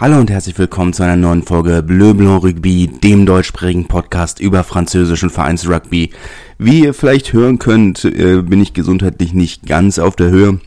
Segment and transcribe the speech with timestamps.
[0.00, 4.64] Hallo und herzlich willkommen zu einer neuen Folge Bleu Blanc Rugby, dem deutschsprachigen Podcast über
[4.64, 6.10] französischen Vereinsrugby.
[6.58, 10.58] Wie ihr vielleicht hören könnt, äh, bin ich gesundheitlich nicht ganz auf der Höhe.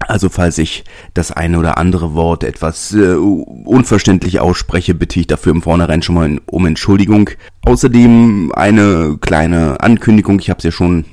[0.00, 0.84] Also falls ich
[1.14, 6.14] das eine oder andere Wort etwas äh, unverständlich ausspreche, bitte ich dafür im Vornherein schon
[6.14, 7.30] mal um Entschuldigung.
[7.64, 11.06] Außerdem eine kleine Ankündigung, ich habe es ja schon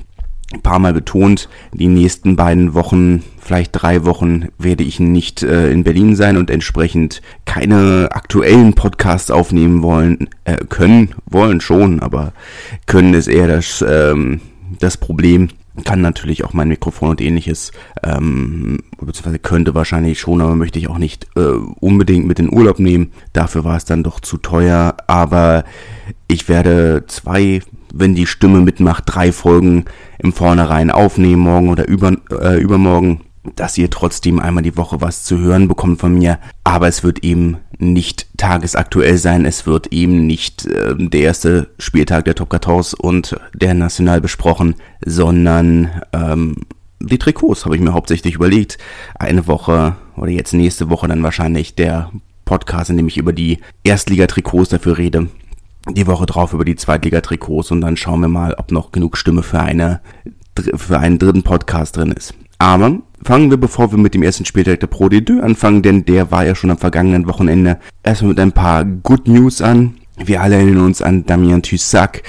[0.53, 5.71] ein paar Mal betont, die nächsten beiden Wochen, vielleicht drei Wochen, werde ich nicht äh,
[5.71, 12.33] in Berlin sein und entsprechend keine aktuellen Podcasts aufnehmen wollen, äh, können, wollen schon, aber
[12.85, 14.41] können ist eher das, ähm,
[14.79, 15.49] das Problem.
[15.85, 17.71] Kann natürlich auch mein Mikrofon und ähnliches,
[18.03, 21.41] ähm, beziehungsweise könnte wahrscheinlich schon, aber möchte ich auch nicht äh,
[21.79, 23.11] unbedingt mit in Urlaub nehmen.
[23.33, 25.63] Dafür war es dann doch zu teuer, aber
[26.27, 27.61] ich werde zwei
[27.93, 29.85] wenn die Stimme mitmacht, drei Folgen
[30.17, 33.21] im Vornherein aufnehmen, morgen oder über, äh, übermorgen,
[33.55, 36.39] dass ihr trotzdem einmal die Woche was zu hören bekommt von mir.
[36.63, 39.45] Aber es wird eben nicht tagesaktuell sein.
[39.45, 44.75] Es wird eben nicht äh, der erste Spieltag der Top 14 und der National besprochen,
[45.05, 46.55] sondern ähm,
[46.99, 48.77] die Trikots habe ich mir hauptsächlich überlegt.
[49.15, 52.11] Eine Woche oder jetzt nächste Woche dann wahrscheinlich der
[52.45, 55.27] Podcast, in dem ich über die Erstligatrikots dafür rede
[55.89, 59.43] die Woche drauf über die Zweitliga-Trikots und dann schauen wir mal, ob noch genug Stimme
[59.43, 60.01] für eine
[60.75, 62.33] für einen dritten Podcast drin ist.
[62.59, 66.31] Aber fangen wir, bevor wir mit dem ersten Spieltag der Pro D2 anfangen, denn der
[66.31, 69.95] war ja schon am vergangenen Wochenende, erstmal mit ein paar Good News an.
[70.17, 72.21] Wir alle erinnern uns an Damien Tussac,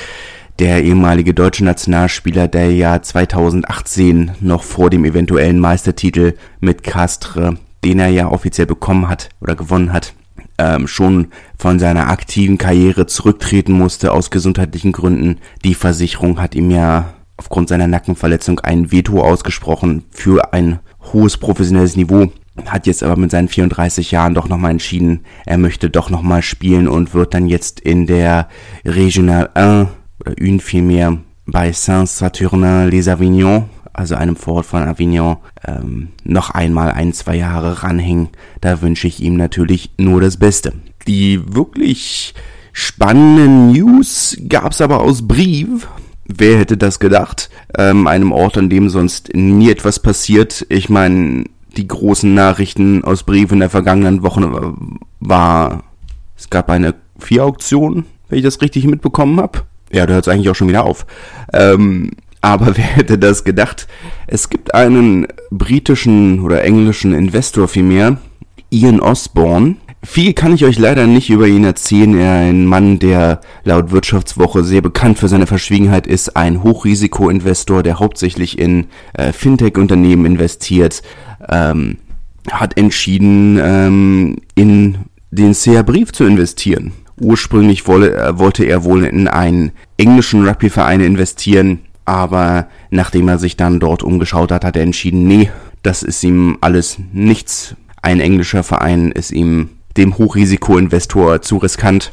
[0.58, 7.98] der ehemalige deutsche Nationalspieler, der ja 2018 noch vor dem eventuellen Meistertitel mit Castre, den
[7.98, 10.14] er ja offiziell bekommen hat oder gewonnen hat,
[10.58, 15.38] ähm, schon von seiner aktiven Karriere zurücktreten musste aus gesundheitlichen Gründen.
[15.64, 20.78] Die Versicherung hat ihm ja aufgrund seiner Nackenverletzung ein Veto ausgesprochen für ein
[21.12, 22.30] hohes professionelles Niveau.
[22.66, 26.86] Hat jetzt aber mit seinen 34 Jahren doch nochmal entschieden, er möchte doch nochmal spielen
[26.86, 28.48] und wird dann jetzt in der
[28.84, 29.89] Regional 1
[30.20, 37.36] oder une vielmehr bei Saint-Saturnin-les-Avignon also einem Vorort von Avignon, ähm, noch einmal ein, zwei
[37.36, 38.28] Jahre ranhängen.
[38.60, 40.72] Da wünsche ich ihm natürlich nur das Beste.
[41.06, 42.34] Die wirklich
[42.72, 45.88] spannenden News gab's aber aus Brief.
[46.27, 47.50] Wer hätte das gedacht?
[47.77, 50.66] Ähm, einem Ort, an dem sonst nie etwas passiert.
[50.70, 51.44] Ich meine,
[51.77, 54.74] die großen Nachrichten aus Brief in der vergangenen Woche
[55.20, 55.84] war,
[56.36, 59.62] es gab eine Vier-Auktion, wenn ich das richtig mitbekommen habe.
[59.92, 61.06] Ja, da hört es eigentlich auch schon wieder auf.
[61.52, 62.10] Ähm,
[62.44, 63.88] aber wer hätte das gedacht?
[64.27, 68.18] Es gibt einen britischen oder englischen Investor vielmehr,
[68.70, 69.77] Ian Osborne.
[70.02, 72.18] Viel kann ich euch leider nicht über ihn erzählen.
[72.18, 77.98] Er ein Mann, der laut Wirtschaftswoche sehr bekannt für seine Verschwiegenheit ist, ein Hochrisikoinvestor, der
[77.98, 81.02] hauptsächlich in äh, Fintech-Unternehmen investiert,
[81.48, 81.96] ähm,
[82.50, 84.98] hat entschieden, ähm, in
[85.30, 86.92] den CR-Brief zu investieren.
[87.18, 93.56] Ursprünglich wolle, äh, wollte er wohl in einen englischen Rugby-Verein investieren, aber nachdem er sich
[93.56, 95.50] dann dort umgeschaut hat, hat er entschieden, nee,
[95.82, 97.76] das ist ihm alles nichts.
[98.02, 102.12] Ein englischer Verein ist ihm dem Hochrisikoinvestor zu riskant,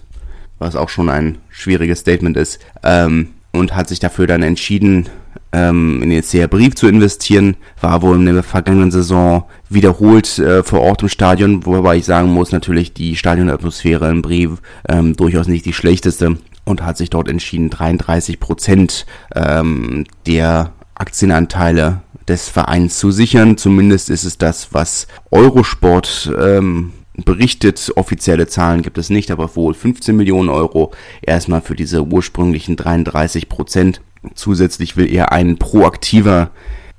[0.60, 5.10] was auch schon ein schwieriges Statement ist, ähm, und hat sich dafür dann entschieden,
[5.52, 7.58] ähm, in den CR-Brief zu investieren.
[7.82, 12.30] War wohl in der vergangenen Saison wiederholt äh, vor Ort im Stadion, wobei ich sagen
[12.30, 17.28] muss, natürlich die Stadionatmosphäre im Brief ähm, durchaus nicht die schlechteste und hat sich dort
[17.28, 19.06] entschieden, 33 Prozent
[19.36, 23.58] ähm, der Aktienanteile des Vereins zu sichern.
[23.58, 26.94] Zumindest ist es das, was Eurosport ähm,
[27.26, 27.92] berichtet.
[27.96, 33.50] Offizielle Zahlen gibt es nicht, aber wohl 15 Millionen Euro erstmal für diese ursprünglichen 33
[33.50, 34.02] Prozent.
[34.36, 36.52] Zusätzlich will er ein proaktiver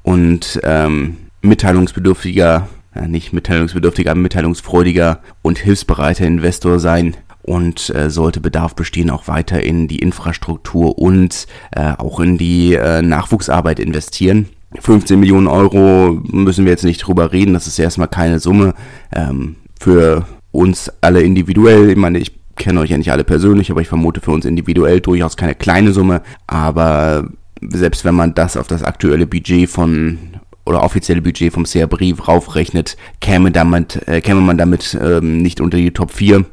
[0.03, 8.75] und ähm, mitteilungsbedürftiger, ja, nicht mitteilungsbedürftiger, mitteilungsfreudiger und hilfsbereiter Investor sein und äh, sollte Bedarf
[8.75, 14.49] bestehen, auch weiter in die Infrastruktur und äh, auch in die äh, Nachwuchsarbeit investieren.
[14.81, 18.75] 15 Millionen Euro müssen wir jetzt nicht drüber reden, das ist erstmal keine Summe
[19.15, 21.91] ähm, für uns alle individuell.
[21.91, 25.01] Ich meine, ich kenne euch ja nicht alle persönlich, aber ich vermute für uns individuell
[25.01, 26.23] durchaus keine kleine Summe.
[26.47, 27.29] Aber
[27.61, 30.19] selbst wenn man das auf das aktuelle Budget von
[30.65, 35.61] oder offizielle Budget vom CR Brief raufrechnet, käme, damit, äh, käme man damit ähm, nicht
[35.61, 36.45] unter die Top 4.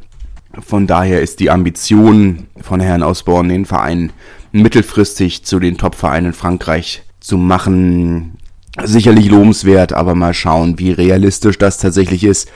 [0.65, 4.11] Von daher ist die Ambition von Herrn Osborne, den Verein
[4.51, 8.37] mittelfristig zu den Top-Vereinen in Frankreich zu machen,
[8.83, 12.49] sicherlich lobenswert, aber mal schauen, wie realistisch das tatsächlich ist.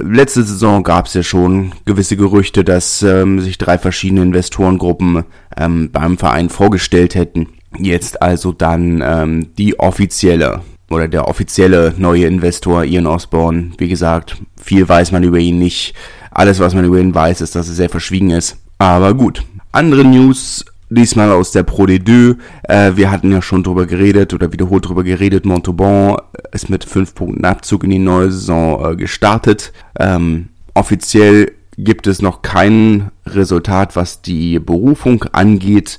[0.00, 5.24] Letzte Saison gab es ja schon gewisse Gerüchte, dass ähm, sich drei verschiedene Investorengruppen
[5.56, 7.48] ähm, beim Verein vorgestellt hätten.
[7.78, 13.72] Jetzt also dann ähm, die offizielle oder der offizielle neue Investor Ian Osborne.
[13.78, 15.94] Wie gesagt, viel weiß man über ihn nicht
[16.34, 18.56] Alles, was man über ihn weiß, ist, dass er sehr verschwiegen ist.
[18.78, 19.42] Aber gut.
[19.72, 22.36] Andere News diesmal aus der Pro D2.
[22.64, 25.46] Äh, wir hatten ja schon drüber geredet oder wiederholt drüber geredet.
[25.46, 26.16] Montauban
[26.52, 29.72] ist mit fünf Punkten Abzug in die neue Saison äh, gestartet.
[29.98, 35.98] Ähm, offiziell gibt es noch kein Resultat, was die Berufung angeht,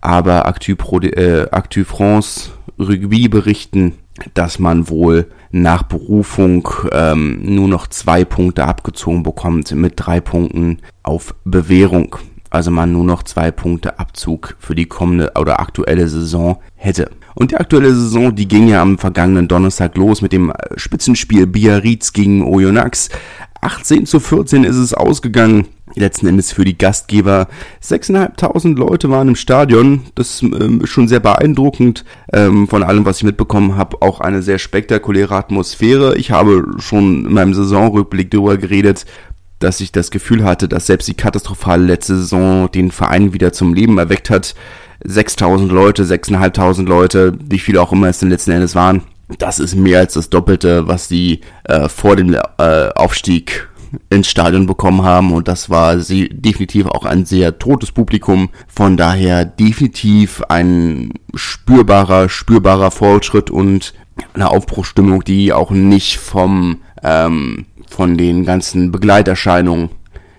[0.00, 3.94] aber Actu, Pro, äh, Actu France Rugby berichten,
[4.34, 10.78] dass man wohl nach Berufung ähm, nur noch zwei Punkte abgezogen bekommt mit drei Punkten
[11.02, 12.16] auf Bewährung.
[12.50, 17.10] Also man nur noch zwei Punkte Abzug für die kommende oder aktuelle Saison hätte.
[17.36, 22.12] Und die aktuelle Saison, die ging ja am vergangenen Donnerstag los mit dem Spitzenspiel Biarritz
[22.12, 23.08] gegen Oyonnax.
[23.60, 25.66] 18 zu 14 ist es ausgegangen.
[25.94, 27.48] Letzten Endes für die Gastgeber.
[27.82, 30.02] 6.500 Leute waren im Stadion.
[30.14, 32.04] Das ähm, ist schon sehr beeindruckend.
[32.32, 36.16] Ähm, von allem, was ich mitbekommen habe, auch eine sehr spektakuläre Atmosphäre.
[36.16, 39.04] Ich habe schon in meinem Saisonrückblick darüber geredet,
[39.58, 43.74] dass ich das Gefühl hatte, dass selbst die katastrophale letzte Saison den Verein wieder zum
[43.74, 44.54] Leben erweckt hat.
[45.04, 49.02] 6000 Leute, 6500 Leute, wie viele auch immer es denn letzten Endes waren.
[49.38, 53.68] Das ist mehr als das Doppelte, was die äh, vor dem äh, Aufstieg
[54.08, 58.50] ins Stadion bekommen haben und das war sie definitiv auch ein sehr totes Publikum.
[58.68, 63.94] Von daher definitiv ein spürbarer, spürbarer Fortschritt und
[64.34, 69.90] eine Aufbruchstimmung, die auch nicht vom ähm, von den ganzen Begleiterscheinungen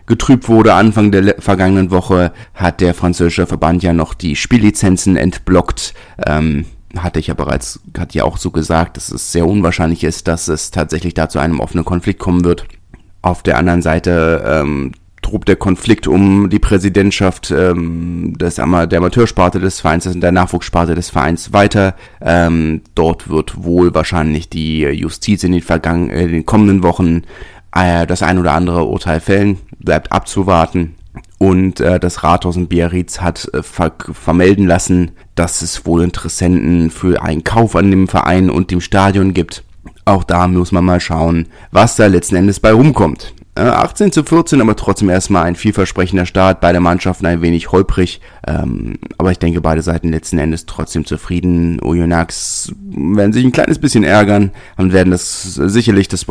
[0.06, 0.74] getrübt wurde.
[0.74, 5.94] Anfang der vergangenen Woche hat der französische Verband ja noch die Spiellizenzen entblockt.
[6.26, 6.66] Ähm,
[6.98, 10.48] hatte ich ja bereits, hat ja auch so gesagt, dass es sehr unwahrscheinlich ist, dass
[10.48, 12.66] es tatsächlich da zu einem offenen Konflikt kommen wird.
[13.22, 19.60] Auf der anderen Seite ähm, tobt der Konflikt um die Präsidentschaft ähm, des der Amateursparte
[19.60, 21.96] des Vereins, der Nachwuchssparte des Vereins weiter.
[22.22, 27.24] Ähm, dort wird wohl wahrscheinlich die Justiz in den, vergangen, äh, in den kommenden Wochen
[27.76, 29.58] äh, das ein oder andere Urteil fällen.
[29.80, 30.96] Bleibt abzuwarten.
[31.38, 36.92] Und äh, das Rathaus in Biarritz hat äh, ver vermelden lassen, dass es wohl Interessenten
[36.92, 39.64] für einen Kauf an dem Verein und dem Stadion gibt.
[40.06, 43.34] Auch da muss man mal schauen, was da letzten Endes bei rumkommt.
[43.56, 46.62] 18 äh, zu 14, aber trotzdem erstmal ein vielversprechender Start.
[46.62, 48.22] Beide Mannschaften ein wenig holprig.
[48.48, 51.82] Ähm, aber ich denke, beide Seiten letzten Endes trotzdem zufrieden.
[51.82, 56.26] Oyonnax werden sich ein kleines bisschen ärgern und werden das sicherlich das,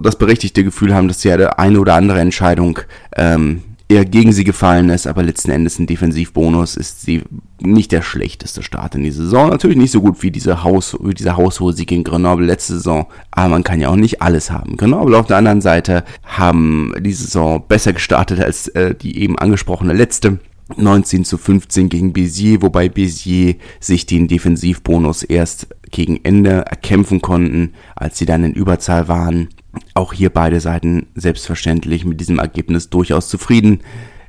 [0.00, 2.78] das berechtigte Gefühl haben, dass sie eine oder andere Entscheidung
[3.16, 7.22] ähm, eher gegen sie gefallen ist, aber letzten Endes ein Defensivbonus ist sie
[7.60, 9.50] nicht der schlechteste Start in die Saison.
[9.50, 13.06] Natürlich nicht so gut wie diese Haus, wie dieser haushohe Sieg in Grenoble letzte Saison,
[13.30, 14.76] aber man kann ja auch nicht alles haben.
[14.76, 19.92] Grenoble auf der anderen Seite haben die Saison besser gestartet als äh, die eben angesprochene
[19.92, 20.40] letzte.
[20.74, 27.74] 19 zu 15 gegen Bézier, wobei Bézier sich den Defensivbonus erst gegen Ende erkämpfen konnten,
[27.94, 29.48] als sie dann in Überzahl waren.
[29.94, 33.80] Auch hier beide Seiten selbstverständlich mit diesem Ergebnis durchaus zufrieden.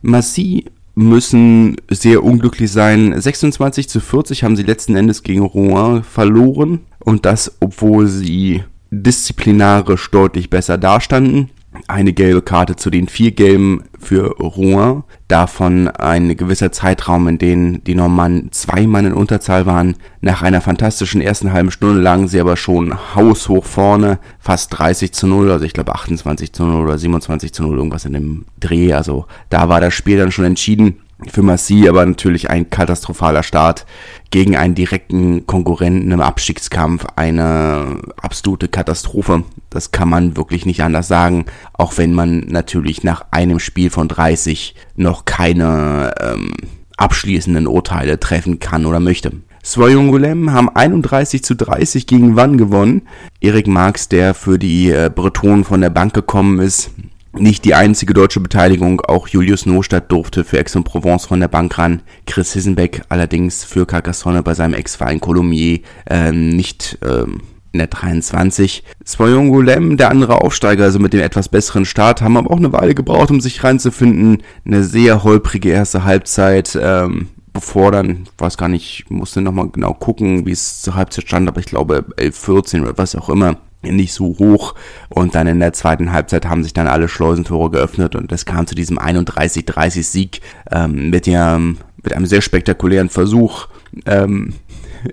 [0.01, 0.65] Massi
[0.95, 3.19] müssen sehr unglücklich sein.
[3.19, 10.09] 26 zu 40 haben sie letzten Endes gegen Rouen verloren und das, obwohl sie disziplinarisch
[10.11, 11.49] deutlich besser dastanden
[11.87, 15.03] eine gelbe Karte zu den vier gelben für Rouen.
[15.27, 19.95] Davon ein gewisser Zeitraum, in dem die Normannen zwei Mann in Unterzahl waren.
[20.21, 25.27] Nach einer fantastischen ersten halben Stunde lagen sie aber schon haushoch vorne, fast 30 zu
[25.27, 28.93] 0, also ich glaube 28 zu 0 oder 27 zu 0, irgendwas in dem Dreh.
[28.93, 33.85] Also da war das Spiel dann schon entschieden für Massi aber natürlich ein katastrophaler Start
[34.29, 37.05] gegen einen direkten Konkurrenten im Abstiegskampf.
[37.15, 39.43] Eine absolute Katastrophe.
[39.71, 41.45] Das kann man wirklich nicht anders sagen.
[41.73, 46.53] Auch wenn man natürlich nach einem Spiel von 30 noch keine ähm,
[46.97, 49.31] abschließenden Urteile treffen kann oder möchte.
[49.63, 53.01] Soyongulem haben 31 zu 30 gegen Wann gewonnen.
[53.41, 56.91] Erik Marx, der für die äh, Bretonen von der Bank gekommen ist,
[57.39, 62.01] nicht die einzige deutsche Beteiligung, auch Julius Nostadt durfte für Aix-en-Provence von der Bank ran.
[62.25, 67.41] Chris Hissenbeck allerdings für Carcassonne bei seinem Ex-Verein Colomiers ähm, nicht ähm,
[67.71, 68.83] in der 23.
[69.03, 72.73] Soyon Golem, der andere Aufsteiger, also mit dem etwas besseren Start, haben aber auch eine
[72.73, 74.43] Weile gebraucht, um sich reinzufinden.
[74.65, 80.45] Eine sehr holprige erste Halbzeit, ähm, bevor dann, weiß gar nicht, musste nochmal genau gucken,
[80.45, 84.13] wie es zur Halbzeit stand, aber ich glaube 11, 14 oder was auch immer nicht
[84.13, 84.75] so hoch
[85.09, 88.67] und dann in der zweiten Halbzeit haben sich dann alle Schleusentore geöffnet und es kam
[88.67, 90.41] zu diesem 31-30 Sieg
[90.71, 93.67] ähm, mit, der, mit einem sehr spektakulären Versuch
[94.05, 94.55] ähm,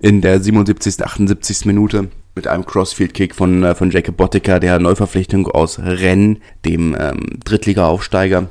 [0.01, 1.05] in der 77.
[1.05, 1.67] 78.
[1.67, 7.39] Minute mit einem Crossfield-Kick von, äh, von Jacob Botticker, der Neuverpflichtung aus Rennes, dem ähm,
[7.45, 8.49] Drittliga-Aufsteiger,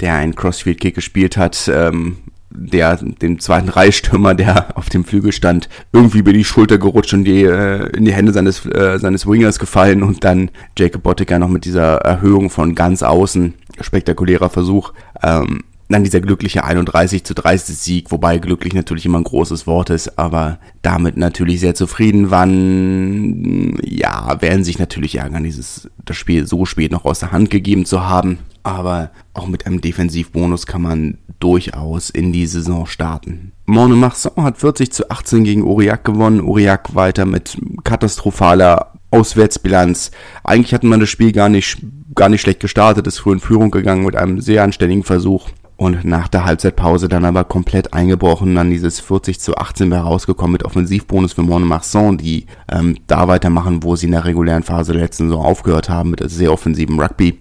[0.00, 2.18] der einen Crossfield-Kick gespielt hat, ähm,
[2.56, 7.24] der dem zweiten Reihstürmer, der auf dem Flügel stand, irgendwie über die Schulter gerutscht und
[7.24, 11.48] die, äh, in die Hände seines, äh, seines Wingers gefallen und dann Jacob Bottiger noch
[11.48, 14.92] mit dieser Erhöhung von ganz außen spektakulärer Versuch.
[15.22, 19.90] Ähm, dann dieser glückliche 31 zu 30 Sieg, wobei glücklich natürlich immer ein großes Wort
[19.90, 23.78] ist, aber damit natürlich sehr zufrieden waren.
[23.84, 27.86] Ja, werden sich natürlich ärgern, dieses, das Spiel so spät noch aus der Hand gegeben
[27.86, 28.38] zu haben.
[28.64, 33.52] Aber auch mit einem Defensivbonus kann man durchaus in die Saison starten.
[33.66, 36.40] Monemarsan hat 40 zu 18 gegen Aurillac gewonnen.
[36.40, 40.10] Aurillac weiter mit katastrophaler Auswärtsbilanz.
[40.44, 41.78] Eigentlich hat man das Spiel gar nicht,
[42.14, 46.04] gar nicht schlecht gestartet, ist früh in Führung gegangen mit einem sehr anständigen Versuch und
[46.04, 50.64] nach der Halbzeitpause dann aber komplett eingebrochen, dann dieses 40 zu 18 wäre rausgekommen mit
[50.64, 55.28] Offensivbonus für Montmarsan, die ähm, da weitermachen, wo sie in der regulären Phase der letzten
[55.28, 57.38] Saison aufgehört haben mit sehr offensiven Rugby.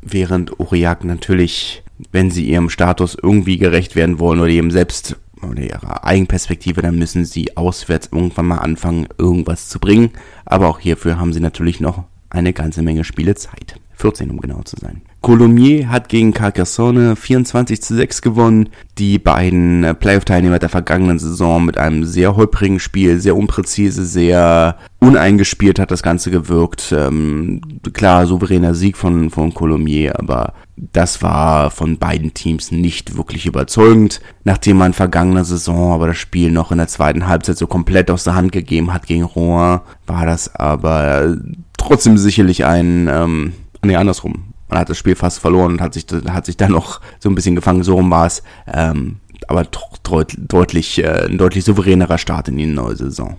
[0.00, 5.62] Während Aurillac natürlich, wenn sie ihrem Status irgendwie gerecht werden wollen oder ihrem Selbst oder
[5.62, 10.10] ihrer Eigenperspektive, dann müssen sie auswärts irgendwann mal anfangen, irgendwas zu bringen.
[10.44, 13.76] Aber auch hierfür haben sie natürlich noch eine ganze Menge Spielezeit.
[14.02, 15.02] 14, um genau zu sein.
[15.20, 18.68] Colomiers hat gegen Carcassonne 24 zu 6 gewonnen.
[18.98, 24.76] Die beiden äh, Playoff-Teilnehmer der vergangenen Saison mit einem sehr holprigen Spiel, sehr unpräzise, sehr
[24.98, 26.92] uneingespielt hat das Ganze gewirkt.
[26.96, 27.60] Ähm,
[27.92, 34.20] klar, souveräner Sieg von, von Colomiers, aber das war von beiden Teams nicht wirklich überzeugend.
[34.42, 38.24] Nachdem man vergangene Saison aber das Spiel noch in der zweiten Halbzeit so komplett aus
[38.24, 41.36] der Hand gegeben hat gegen Rouen, war das aber
[41.76, 43.52] trotzdem sicherlich ein, ähm,
[43.84, 47.00] nee, andersrum man hat das Spiel fast verloren und hat sich, hat sich dann noch
[47.20, 48.42] so ein bisschen gefangen, so rum war es.
[48.72, 49.66] Ähm, aber
[50.02, 53.36] deut, deutlich, äh, ein deutlich souveränerer Start in die neue Saison.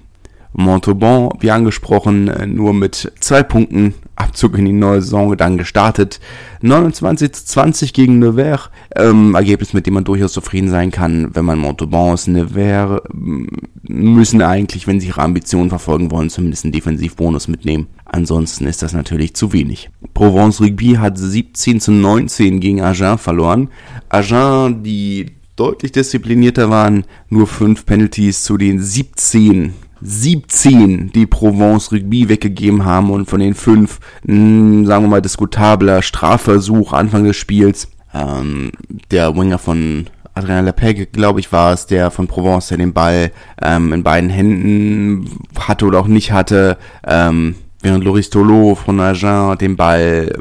[0.53, 6.19] Montauban, wie angesprochen, äh, nur mit zwei Punkten Abzug in die neue Saison dann gestartet.
[6.61, 8.69] 29 zu 20 gegen Nevers.
[8.95, 12.27] Ähm, Ergebnis, mit dem man durchaus zufrieden sein kann, wenn man Montauban ist.
[12.27, 13.45] Nevers mm,
[13.93, 17.87] müssen eigentlich, wenn sie ihre Ambitionen verfolgen wollen, zumindest einen Defensivbonus mitnehmen.
[18.05, 19.89] Ansonsten ist das natürlich zu wenig.
[20.13, 23.69] Provence Rugby hat 17 zu 19 gegen Agen verloren.
[24.09, 29.73] Agen, die deutlich disziplinierter waren, nur 5 Penalties zu den 17
[30.05, 35.21] 17, die Provence Rugby weggegeben haben und von den fünf, mh, hm, sagen wir mal,
[35.21, 37.87] diskutabler Strafversuch Anfang des Spiels.
[38.13, 38.71] Ähm,
[39.11, 43.31] der Winger von Adrien Lepeg, glaube ich, war es, der von Provence, der den Ball
[43.61, 49.57] ähm, in beiden Händen hatte oder auch nicht hatte, ähm, während Loris Tolo von Agen
[49.59, 50.31] den Ball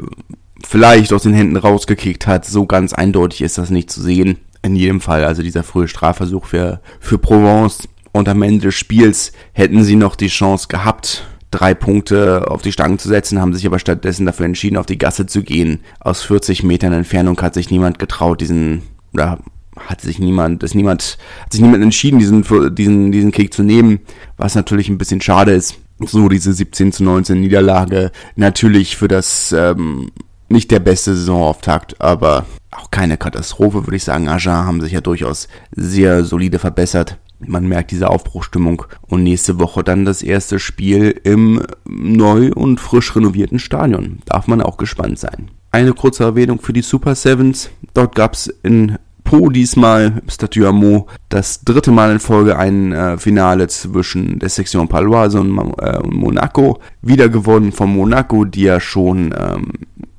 [0.65, 2.45] vielleicht aus den Händen rausgekickt hat.
[2.45, 4.39] So ganz eindeutig ist das nicht zu sehen.
[4.63, 9.33] In jedem Fall, also dieser frühe Strafversuch für, für Provence und am Ende des Spiels
[9.51, 13.65] hätten sie noch die Chance gehabt, drei Punkte auf die Stangen zu setzen, haben sich
[13.67, 15.81] aber stattdessen dafür entschieden, auf die Gasse zu gehen.
[15.99, 18.83] Aus 40 Metern Entfernung hat sich niemand getraut, diesen,
[19.13, 19.39] oder
[19.77, 22.43] hat sich niemand, ist niemand, hat sich niemand entschieden, diesen,
[22.75, 23.99] diesen, diesen Kick zu nehmen,
[24.37, 25.77] was natürlich ein bisschen schade ist.
[25.99, 30.11] So diese 17 zu 19 Niederlage natürlich für das, ähm,
[30.49, 34.27] nicht der beste Saisonauftakt, aber auch keine Katastrophe, würde ich sagen.
[34.27, 37.17] Agen haben sich ja durchaus sehr solide verbessert.
[37.39, 38.83] Man merkt diese Aufbruchstimmung.
[39.01, 44.19] Und nächste Woche dann das erste Spiel im neu und frisch renovierten Stadion.
[44.25, 45.51] Darf man auch gespannt sein.
[45.71, 47.69] Eine kurze Erwähnung für die Super Sevens.
[47.93, 48.97] Dort gab es in
[49.33, 54.87] Po diesmal, Statue Amo, das dritte Mal in Folge ein äh, Finale zwischen der Section
[54.87, 56.79] Paloise und äh, Monaco.
[57.01, 59.71] Wieder gewonnen von Monaco, die ja schon ähm,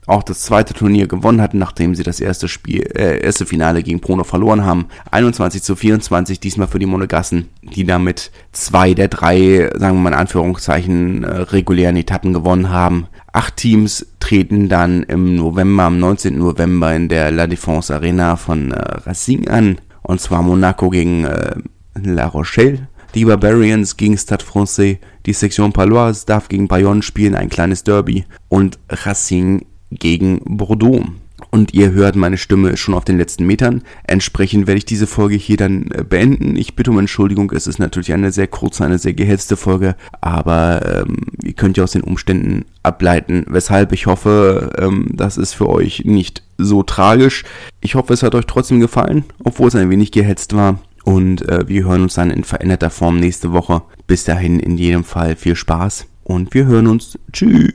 [0.09, 4.01] auch das zweite Turnier gewonnen hatten, nachdem sie das erste Spiel, äh, erste Finale gegen
[4.01, 4.87] Prono verloren haben.
[5.13, 10.09] 21 zu 24 diesmal für die Monegassen, die damit zwei der drei, sagen wir mal
[10.09, 13.07] in Anführungszeichen, äh, regulären Etappen gewonnen haben.
[13.35, 16.39] Acht Teams treten dann im November, am 19.
[16.39, 19.81] November in der La Défense Arena von äh, Racing an.
[20.03, 21.57] Und zwar Monaco gegen äh,
[22.01, 22.87] La Rochelle.
[23.17, 28.25] Die Barbarians gegen Stade Francais, die Section Paloise darf gegen Bayonne spielen, ein kleines Derby.
[28.49, 31.05] Und Racing gegen Bordeaux.
[31.51, 33.83] Und ihr hört, meine Stimme schon auf den letzten Metern.
[34.05, 36.57] Entsprechend werde ich diese Folge hier dann äh, beenden.
[36.57, 41.05] Ich bitte um Entschuldigung, es ist natürlich eine sehr kurze, eine sehr gehetzte Folge, aber
[41.05, 45.69] ähm, ihr könnt ja aus den Umständen ableiten, weshalb ich hoffe, ähm, das ist für
[45.69, 47.45] euch nicht so tragisch.
[47.81, 50.79] Ich hoffe, es hat euch trotzdem gefallen, obwohl es ein wenig gehetzt war.
[51.05, 53.83] Und äh, wir hören uns dann in veränderter Form nächste Woche.
[54.07, 57.19] Bis dahin in jedem Fall viel Spaß und wir hören uns.
[57.33, 57.75] Tschüss.